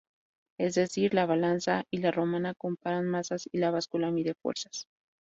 Es 0.59 0.73
decir, 0.73 1.13
la 1.13 1.27
balanza 1.27 1.83
y 1.91 1.97
la 1.99 2.09
romana 2.09 2.55
comparan 2.55 3.07
masas 3.07 3.47
y 3.51 3.59
la 3.59 3.69
báscula 3.69 4.09
mide 4.09 4.33
fuerzas. 4.33 4.87